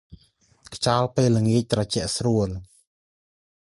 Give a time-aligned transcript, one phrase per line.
[0.73, 2.49] ខ្យល់ពេលល្ងាចត្រជាក់ស្រួល។